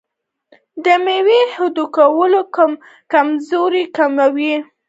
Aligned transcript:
دا 0.83 0.95
مېوه 1.03 1.39
د 1.47 1.51
هډوکو 1.55 2.05
کمزوري 3.11 3.83
کموي. 3.97 4.53